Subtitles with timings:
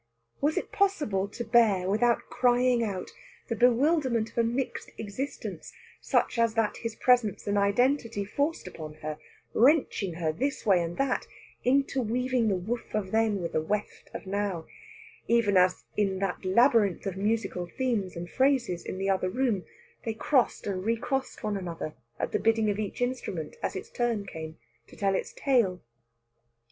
[0.41, 3.11] Was it possible to bear, without crying out,
[3.49, 8.95] the bewilderment of a mixed existence such as that his presence and identity forced upon
[9.05, 9.19] her,
[9.53, 11.27] wrenching her this way and that,
[11.63, 14.65] interweaving the woof of then with the weft of now,
[15.27, 19.65] even as in that labyrinth of musical themes and phrases in the other room
[20.03, 24.25] they crossed and recrossed one another at the bidding of each instrument as its turn
[24.25, 24.57] came
[24.87, 25.79] to tell its tale?